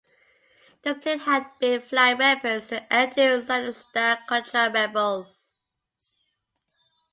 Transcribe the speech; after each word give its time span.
The 0.81 0.95
plane 0.95 1.19
had 1.19 1.45
been 1.59 1.79
flying 1.83 2.17
weapons 2.17 2.69
to 2.69 2.69
the 2.71 2.91
anti-Sandinista 2.91 4.21
Contra 4.25 4.71
rebels. 4.71 5.57